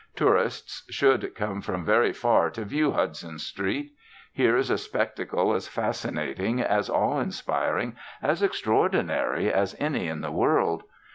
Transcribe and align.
Tourists 0.15 0.83
should 0.89 1.35
come 1.35 1.61
from 1.61 1.85
very 1.85 2.11
far 2.11 2.49
to 2.49 2.65
view 2.65 2.93
Hudson 2.93 3.37
Street. 3.37 3.91
Here 4.33 4.57
is 4.57 4.71
a 4.71 4.77
spectacle 4.79 5.53
as 5.53 5.67
fascinating, 5.67 6.59
as 6.59 6.89
awe 6.89 7.19
inspiring, 7.19 7.95
as 8.19 8.41
extraordinary 8.41 9.53
as 9.53 9.75
any 9.77 10.07
in 10.07 10.21
the 10.21 10.31
world. 10.31 10.81